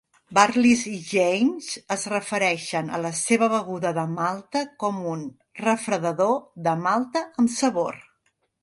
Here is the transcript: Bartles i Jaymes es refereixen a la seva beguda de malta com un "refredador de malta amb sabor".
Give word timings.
Bartles 0.35 0.79
i 0.91 0.93
Jaymes 1.09 1.67
es 1.95 2.05
refereixen 2.13 2.89
a 2.89 3.01
la 3.03 3.13
seva 3.19 3.51
beguda 3.53 3.93
de 4.01 4.07
malta 4.17 4.65
com 4.85 5.01
un 5.15 5.29
"refredador 5.69 6.37
de 6.71 6.79
malta 6.89 7.27
amb 7.31 7.59
sabor". 7.61 8.05